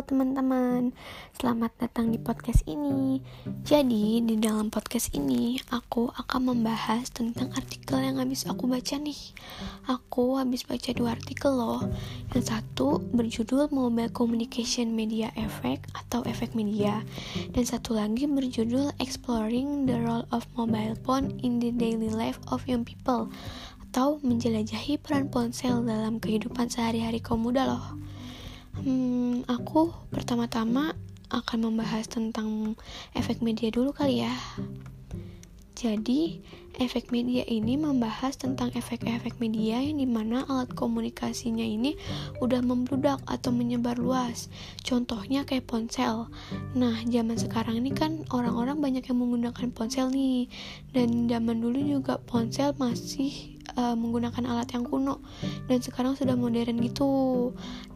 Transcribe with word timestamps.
Teman-teman, 0.00 0.96
selamat 1.36 1.76
datang 1.76 2.08
di 2.08 2.16
podcast 2.16 2.64
ini. 2.64 3.20
Jadi, 3.68 4.24
di 4.24 4.40
dalam 4.40 4.72
podcast 4.72 5.12
ini, 5.12 5.60
aku 5.68 6.08
akan 6.08 6.40
membahas 6.56 7.12
tentang 7.12 7.52
artikel 7.52 8.00
yang 8.00 8.16
habis 8.16 8.48
aku 8.48 8.64
baca 8.64 8.96
nih. 8.96 9.36
Aku 9.92 10.40
habis 10.40 10.64
baca 10.64 10.96
dua 10.96 11.20
artikel 11.20 11.52
loh. 11.52 11.84
Yang 12.32 12.48
satu 12.48 13.04
berjudul 13.12 13.68
Mobile 13.76 14.08
Communication 14.08 14.96
Media 14.96 15.28
Effect 15.36 15.92
atau 15.92 16.24
efek 16.24 16.56
media. 16.56 17.04
Dan 17.52 17.68
satu 17.68 17.92
lagi 17.92 18.24
berjudul 18.24 18.96
Exploring 19.04 19.84
the 19.84 20.00
Role 20.00 20.24
of 20.32 20.48
Mobile 20.56 20.96
Phone 21.04 21.36
in 21.44 21.60
the 21.60 21.76
Daily 21.76 22.08
Life 22.08 22.40
of 22.48 22.64
Young 22.64 22.88
People 22.88 23.28
atau 23.90 24.16
menjelajahi 24.24 24.96
peran 25.02 25.28
ponsel 25.28 25.84
dalam 25.84 26.22
kehidupan 26.22 26.72
sehari-hari 26.72 27.20
kaum 27.20 27.44
muda 27.44 27.68
loh. 27.68 28.00
Hmm, 28.80 29.44
aku 29.44 29.92
pertama-tama 30.08 30.96
akan 31.28 31.68
membahas 31.68 32.08
tentang 32.08 32.80
efek 33.12 33.44
media 33.44 33.68
dulu 33.68 33.92
kali 33.92 34.24
ya. 34.24 34.32
Jadi, 35.76 36.40
efek 36.80 37.12
media 37.12 37.44
ini 37.44 37.76
membahas 37.76 38.40
tentang 38.40 38.72
efek-efek 38.72 39.36
media 39.36 39.84
yang 39.84 40.00
di 40.00 40.08
mana 40.08 40.48
alat 40.48 40.72
komunikasinya 40.72 41.64
ini 41.64 41.96
udah 42.40 42.64
membludak 42.64 43.20
atau 43.28 43.52
menyebar 43.52 44.00
luas. 44.00 44.48
Contohnya 44.80 45.44
kayak 45.44 45.68
ponsel. 45.68 46.32
Nah, 46.72 47.04
zaman 47.04 47.36
sekarang 47.36 47.84
ini 47.84 47.92
kan 47.92 48.24
orang-orang 48.32 48.80
banyak 48.80 49.04
yang 49.04 49.20
menggunakan 49.20 49.68
ponsel 49.76 50.08
nih. 50.08 50.48
Dan 50.92 51.28
zaman 51.28 51.60
dulu 51.60 51.80
juga 51.84 52.16
ponsel 52.16 52.72
masih 52.80 53.59
uh, 53.76 53.94
menggunakan 53.94 54.42
alat 54.46 54.70
yang 54.74 54.86
kuno 54.86 55.20
dan 55.66 55.78
sekarang 55.82 56.14
sudah 56.16 56.34
modern 56.34 56.80
gitu. 56.82 57.50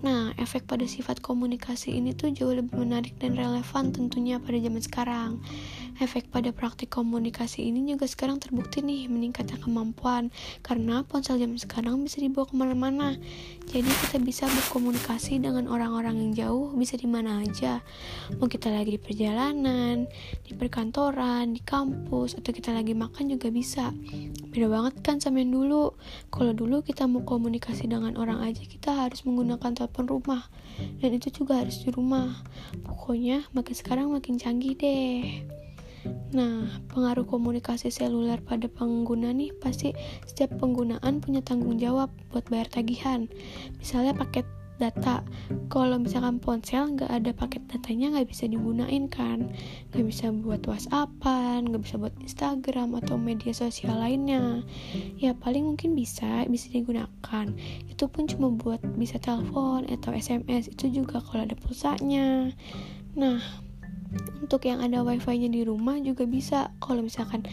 Nah, 0.05 0.35
efek 0.37 0.69
pada 0.69 0.85
sifat 0.85 1.23
komunikasi 1.25 1.97
ini 1.97 2.13
tuh 2.13 2.31
jauh 2.35 2.53
lebih 2.53 2.77
menarik 2.77 3.17
dan 3.19 3.35
relevan 3.35 3.91
tentunya 3.95 4.37
pada 4.39 4.59
zaman 4.59 4.83
sekarang. 4.83 5.31
Efek 6.03 6.27
pada 6.35 6.51
praktik 6.51 6.91
komunikasi 6.91 7.71
ini 7.71 7.95
juga 7.95 8.11
sekarang 8.11 8.43
terbukti 8.43 8.83
nih 8.83 9.07
meningkatnya 9.07 9.63
kemampuan 9.63 10.35
karena 10.67 11.07
ponsel 11.07 11.39
zaman 11.39 11.55
sekarang 11.55 12.03
bisa 12.03 12.19
dibawa 12.19 12.51
ke 12.51 12.55
mana-mana. 12.59 13.15
Jadi 13.71 13.87
kita 13.87 14.19
bisa 14.19 14.51
berkomunikasi 14.51 15.39
dengan 15.39 15.71
orang-orang 15.71 16.19
yang 16.19 16.33
jauh 16.35 16.75
bisa 16.75 16.99
di 16.99 17.07
mana 17.07 17.47
aja. 17.47 17.79
Mau 18.43 18.51
kita 18.51 18.75
lagi 18.75 18.99
di 18.99 19.01
perjalanan, 19.01 20.11
di 20.43 20.53
perkantoran, 20.59 21.55
di 21.55 21.63
kampus, 21.63 22.35
atau 22.43 22.51
kita 22.51 22.75
lagi 22.75 22.91
makan 22.91 23.31
juga 23.31 23.55
bisa. 23.55 23.95
Beda 24.51 24.67
banget 24.67 24.99
kan 25.07 25.23
sama 25.23 25.47
yang 25.47 25.55
dulu. 25.55 25.95
Kalau 26.35 26.51
dulu 26.51 26.83
kita 26.83 27.07
mau 27.07 27.23
komunikasi 27.23 27.87
dengan 27.87 28.19
orang 28.19 28.43
aja 28.43 28.67
kita 28.67 29.07
harus 29.07 29.23
menggunakan 29.23 29.79
telepon 29.79 30.11
rumah. 30.11 30.51
Dan 30.99 31.15
itu 31.15 31.31
juga 31.31 31.63
harus 31.63 31.87
di 31.87 31.95
rumah. 31.95 32.43
Pokoknya 32.83 33.47
makin 33.55 33.75
sekarang 33.79 34.11
makin 34.11 34.43
canggih 34.43 34.75
deh. 34.75 35.64
Nah, 36.35 36.69
pengaruh 36.91 37.25
komunikasi 37.25 37.89
seluler 37.89 38.43
pada 38.43 38.67
pengguna 38.67 39.31
nih 39.31 39.55
pasti 39.59 39.95
setiap 40.29 40.57
penggunaan 40.59 41.23
punya 41.23 41.41
tanggung 41.41 41.79
jawab 41.81 42.11
buat 42.31 42.45
bayar 42.51 42.69
tagihan. 42.69 43.31
Misalnya 43.79 44.13
paket 44.15 44.45
data. 44.79 45.23
Kalau 45.71 46.03
misalkan 46.03 46.43
ponsel 46.43 46.99
nggak 46.99 47.11
ada 47.11 47.31
paket 47.31 47.63
datanya 47.71 48.19
nggak 48.19 48.29
bisa 48.31 48.51
digunain 48.51 49.07
kan. 49.07 49.55
Nggak 49.95 50.05
bisa 50.11 50.35
buat 50.35 50.63
whatsappan 50.67 51.71
nggak 51.71 51.83
bisa 51.87 51.95
buat 51.99 52.15
instagram 52.23 52.99
atau 52.99 53.15
media 53.15 53.55
sosial 53.55 53.99
lainnya. 53.99 54.67
Ya 55.19 55.35
paling 55.35 55.75
mungkin 55.75 55.95
bisa 55.95 56.47
bisa 56.51 56.71
digunakan. 56.75 57.47
Itu 57.87 58.11
pun 58.11 58.27
cuma 58.27 58.51
buat 58.51 58.83
bisa 58.99 59.23
telepon 59.23 59.87
atau 59.87 60.11
sms 60.11 60.75
itu 60.75 61.03
juga 61.03 61.23
kalau 61.23 61.47
ada 61.47 61.55
pulsanya. 61.55 62.51
Nah 63.15 63.64
untuk 64.43 64.65
yang 64.69 64.85
ada 64.85 65.01
wifi-nya 65.01 65.49
di 65.49 65.65
rumah 65.67 65.97
juga 66.01 66.29
bisa. 66.29 66.71
Kalau 66.83 67.01
misalkan 67.01 67.47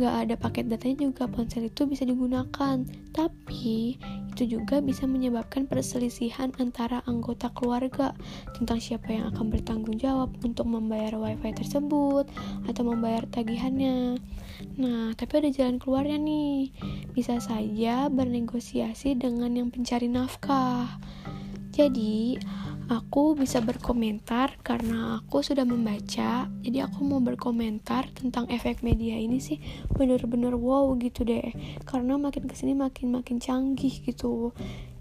nggak 0.00 0.14
ada 0.16 0.34
paket 0.40 0.64
datanya 0.72 1.12
juga 1.12 1.28
ponsel 1.28 1.68
itu 1.68 1.84
bisa 1.84 2.08
digunakan. 2.08 2.80
Tapi 3.12 4.00
itu 4.32 4.56
juga 4.56 4.80
bisa 4.80 5.04
menyebabkan 5.04 5.68
perselisihan 5.68 6.54
antara 6.56 7.04
anggota 7.04 7.52
keluarga 7.52 8.16
tentang 8.56 8.80
siapa 8.80 9.12
yang 9.12 9.28
akan 9.34 9.52
bertanggung 9.52 10.00
jawab 10.00 10.32
untuk 10.40 10.64
membayar 10.64 11.20
wifi 11.20 11.52
tersebut 11.52 12.24
atau 12.64 12.82
membayar 12.86 13.28
tagihannya. 13.28 14.16
Nah 14.80 15.12
tapi 15.18 15.44
ada 15.44 15.50
jalan 15.52 15.76
keluarnya 15.76 16.16
nih. 16.16 16.72
Bisa 17.12 17.36
saja 17.42 18.08
bernegosiasi 18.08 19.20
dengan 19.20 19.52
yang 19.52 19.68
pencari 19.68 20.08
nafkah. 20.08 20.96
Jadi 21.76 22.40
aku 22.90 23.38
bisa 23.38 23.62
berkomentar 23.62 24.58
karena 24.66 25.22
aku 25.22 25.46
sudah 25.46 25.62
membaca. 25.62 26.50
Jadi 26.50 26.78
aku 26.82 27.06
mau 27.06 27.22
berkomentar 27.22 28.10
tentang 28.10 28.50
efek 28.50 28.82
media 28.82 29.14
ini 29.14 29.38
sih. 29.38 29.62
Bener-bener 29.94 30.58
wow 30.58 30.90
gitu 30.98 31.22
deh. 31.22 31.54
Karena 31.86 32.18
makin 32.18 32.50
ke 32.50 32.58
sini 32.58 32.74
makin 32.74 33.14
makin 33.14 33.38
canggih 33.38 34.02
gitu. 34.02 34.50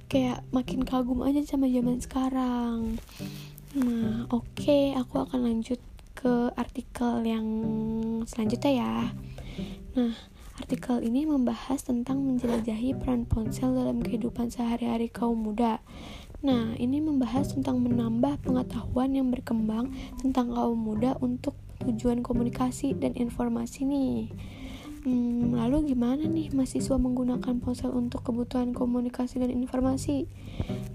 Kayak 0.06 0.46
makin 0.54 0.86
kagum 0.86 1.26
aja 1.26 1.42
sama 1.42 1.66
zaman 1.66 1.98
sekarang. 1.98 3.02
Nah 3.74 4.30
oke. 4.30 4.46
Okay, 4.54 4.94
aku 4.94 5.26
akan 5.26 5.50
lanjut 5.50 5.82
ke 6.14 6.54
artikel 6.54 7.26
yang 7.26 7.48
selanjutnya 8.30 8.72
ya. 8.72 8.96
Nah 9.98 10.14
Artikel 10.60 11.00
ini 11.08 11.24
membahas 11.24 11.88
tentang 11.88 12.20
menjelajahi 12.20 13.00
peran 13.00 13.24
ponsel 13.24 13.72
dalam 13.72 14.04
kehidupan 14.04 14.52
sehari-hari 14.52 15.08
kaum 15.08 15.40
muda. 15.40 15.80
Nah, 16.40 16.72
ini 16.80 17.04
membahas 17.04 17.52
tentang 17.52 17.84
menambah 17.84 18.48
pengetahuan 18.48 19.12
yang 19.12 19.28
berkembang 19.28 19.92
tentang 20.24 20.56
kaum 20.56 20.80
muda 20.80 21.20
untuk 21.20 21.56
tujuan 21.84 22.24
komunikasi 22.24 22.96
dan 22.96 23.12
informasi 23.16 23.84
nih. 23.84 24.32
Hmm, 25.00 25.56
lalu 25.56 25.96
gimana 25.96 26.28
nih 26.28 26.52
mahasiswa 26.52 27.00
menggunakan 27.00 27.64
ponsel 27.64 27.96
untuk 27.96 28.20
kebutuhan 28.28 28.76
komunikasi 28.76 29.40
dan 29.40 29.48
informasi? 29.48 30.28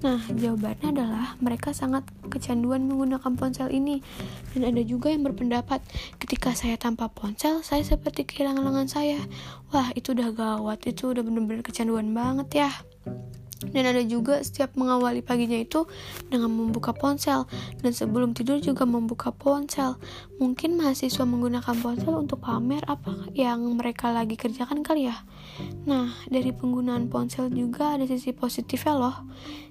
Nah, 0.04 0.20
jawabannya 0.28 0.92
adalah 0.92 1.40
mereka 1.40 1.72
sangat 1.72 2.04
kecanduan 2.28 2.84
menggunakan 2.84 3.32
ponsel 3.32 3.72
ini. 3.72 4.04
Dan 4.52 4.68
ada 4.68 4.84
juga 4.84 5.08
yang 5.08 5.24
berpendapat, 5.24 5.80
ketika 6.20 6.52
saya 6.52 6.76
tanpa 6.76 7.08
ponsel, 7.08 7.64
saya 7.64 7.80
seperti 7.80 8.28
kehilangan 8.28 8.64
lengan 8.64 8.88
saya. 8.92 9.20
Wah, 9.72 9.88
itu 9.96 10.12
udah 10.12 10.36
gawat, 10.36 10.84
itu 10.84 11.08
udah 11.08 11.24
bener-bener 11.24 11.64
kecanduan 11.64 12.12
banget 12.12 12.68
ya 12.68 12.70
dan 13.62 13.84
ada 13.86 14.02
juga 14.02 14.42
setiap 14.42 14.74
mengawali 14.74 15.22
paginya 15.22 15.56
itu 15.56 15.86
dengan 16.28 16.50
membuka 16.50 16.90
ponsel. 16.90 17.46
Dan 17.80 17.94
sebelum 17.94 18.34
tidur 18.34 18.58
juga 18.58 18.82
membuka 18.84 19.30
ponsel. 19.30 19.96
Mungkin 20.42 20.76
mahasiswa 20.76 21.22
menggunakan 21.22 21.74
ponsel 21.78 22.12
untuk 22.18 22.42
pamer 22.42 22.82
apa 22.90 23.30
yang 23.32 23.62
mereka 23.78 24.10
lagi 24.10 24.34
kerjakan 24.34 24.82
kali 24.82 25.08
ya? 25.08 25.16
Nah 25.86 26.10
dari 26.26 26.50
penggunaan 26.50 27.06
ponsel 27.08 27.48
juga 27.48 27.94
ada 27.94 28.04
sisi 28.04 28.34
positifnya 28.34 28.94
loh. 28.98 29.16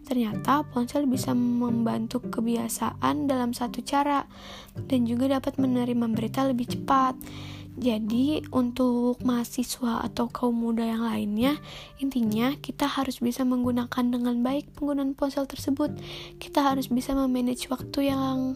Ternyata 0.07 0.63
ponsel 0.71 1.03
bisa 1.05 1.35
membantu 1.35 2.23
kebiasaan 2.23 3.27
dalam 3.27 3.51
satu 3.51 3.83
cara. 3.83 4.25
Dan 4.73 5.05
juga 5.05 5.29
dapat 5.29 5.61
menerima 5.61 6.05
berita 6.15 6.47
lebih 6.47 6.65
cepat 6.65 7.13
jadi 7.73 8.45
untuk 8.53 9.17
mahasiswa 9.25 10.05
atau 10.05 10.29
kaum 10.29 10.53
muda 10.53 10.85
yang 10.85 11.01
lainnya, 11.01 11.57
intinya 11.97 12.53
kita 12.61 12.85
harus 12.85 13.17
bisa 13.17 13.41
menggunakan 13.41 14.05
dengan 14.13 14.45
baik 14.45 14.77
penggunaan 14.77 15.17
ponsel 15.17 15.49
tersebut. 15.49 15.89
Kita 16.37 16.61
harus 16.61 16.93
bisa 16.93 17.17
memanage 17.17 17.65
waktu 17.73 18.13
yang 18.13 18.53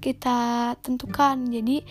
kita 0.00 0.72
tentukan. 0.80 1.44
Jadi 1.52 1.84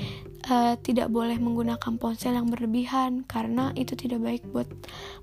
uh, 0.50 0.74
tidak 0.82 1.14
boleh 1.14 1.38
menggunakan 1.38 1.94
ponsel 2.02 2.34
yang 2.34 2.50
berlebihan 2.50 3.22
karena 3.30 3.70
itu 3.78 3.94
tidak 3.94 4.26
baik 4.26 4.44
buat 4.50 4.70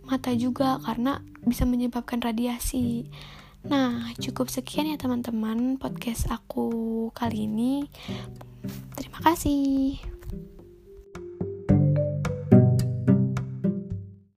mata 0.07 0.31
juga 0.39 0.79
karena 0.87 1.19
bisa 1.43 1.67
menyebabkan 1.67 2.23
radiasi. 2.23 3.11
Nah, 3.65 4.13
cukup 4.21 4.53
sekian 4.53 4.87
ya 4.87 5.01
teman-teman 5.01 5.83
podcast 5.83 6.31
aku 6.31 7.11
kali 7.11 7.51
ini. 7.51 7.91
Terima 8.95 9.19
kasih. 9.25 10.14